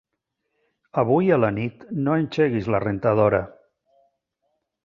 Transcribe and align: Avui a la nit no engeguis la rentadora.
Avui 1.01 1.29
a 1.35 1.37
la 1.41 1.51
nit 1.59 1.85
no 2.07 2.17
engeguis 2.21 2.73
la 2.77 2.83
rentadora. 2.89 3.47